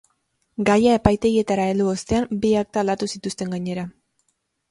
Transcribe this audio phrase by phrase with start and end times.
[0.69, 3.87] Gaia epategietara heldu ostean, bi akta aldatu zituzten gainera.